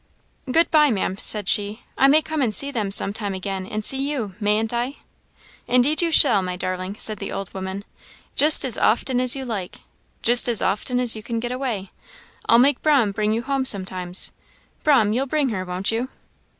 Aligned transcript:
"Good 0.51 0.71
bye, 0.71 0.89
Maam," 0.89 1.15
said 1.19 1.47
she; 1.47 1.83
"I 1.95 2.07
may 2.07 2.23
come 2.23 2.41
and 2.41 2.51
see 2.51 2.71
them 2.71 2.89
some 2.89 3.13
time 3.13 3.35
again, 3.35 3.67
and 3.67 3.85
see 3.85 3.99
you, 4.09 4.33
mayn't 4.39 4.73
I?" 4.73 4.95
"Indeed 5.67 6.01
you 6.01 6.09
shall, 6.11 6.41
my 6.41 6.55
darling," 6.55 6.95
said 6.97 7.19
the 7.19 7.31
old 7.31 7.53
woman; 7.53 7.85
"just 8.35 8.65
as 8.65 8.79
often 8.79 9.21
as 9.21 9.35
you 9.35 9.45
like 9.45 9.81
just 10.23 10.49
as 10.49 10.59
often 10.59 10.99
as 10.99 11.15
you 11.15 11.21
can 11.21 11.39
get 11.39 11.51
away. 11.51 11.91
I'll 12.49 12.57
make 12.57 12.81
'Brahm 12.81 13.11
bring 13.11 13.31
you 13.31 13.43
home, 13.43 13.63
sometimes. 13.63 14.31
'Brahm, 14.83 15.13
you'll 15.13 15.27
bring 15.27 15.49
her, 15.49 15.63
won't 15.63 15.91
you?" 15.91 16.09